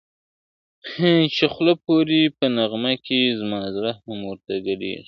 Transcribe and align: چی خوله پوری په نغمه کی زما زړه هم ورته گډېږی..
چی 1.35 1.45
خوله 1.53 1.73
پوری 1.83 2.21
په 2.37 2.45
نغمه 2.57 2.93
کی 3.05 3.19
زما 3.39 3.59
زړه 3.75 3.91
هم 4.03 4.19
ورته 4.29 4.51
گډېږی.. 4.65 4.95